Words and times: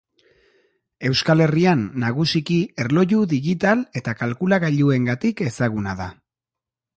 Euskal 1.09 1.43
Herrian 1.45 1.83
nagusiki 2.03 2.57
erloju 2.85 3.21
digital 3.35 3.85
eta 4.01 4.17
kalkulagailuengatik 4.23 5.45
ezaguna 5.51 5.95
da. 6.03 6.11